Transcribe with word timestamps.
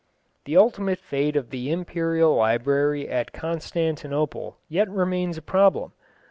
The 0.45 0.57
ultimate 0.57 0.97
fate 0.97 1.35
of 1.35 1.51
the 1.51 1.71
imperial 1.71 2.33
library 2.35 3.07
at 3.07 3.33
Constantinople 3.33 4.57
yet 4.67 4.89
remains 4.89 5.37
a 5.37 5.43
problem. 5.43 5.91